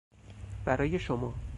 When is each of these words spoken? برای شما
برای 0.65 0.99
شما 0.99 1.33